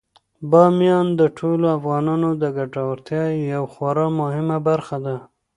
[0.51, 5.15] بامیان د ټولو افغانانو د ګټورتیا یوه خورا مهمه برخه ده.